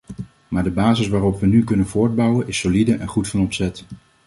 [0.47, 3.85] Maar de basis waarop we nu kunnen voortbouwen, is solide en goed van opzet.